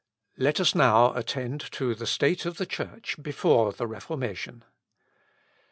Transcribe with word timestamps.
Let 0.35 0.59
us 0.59 0.73
now 0.73 1.13
attend 1.13 1.61
to 1.73 1.93
the 1.93 2.07
State 2.07 2.47
of 2.47 2.57
the 2.57 2.65
Church 2.65 3.17
before 3.21 3.71
the 3.71 3.85
Reformation. 3.85 4.63